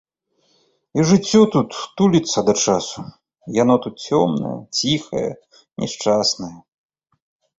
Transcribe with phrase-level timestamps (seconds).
[0.99, 1.69] І жыццё тут
[1.99, 2.99] туліцца да часу,
[3.61, 4.53] яно тут цёмнае,
[4.93, 5.23] ціхае,
[5.83, 6.53] няшчаснае.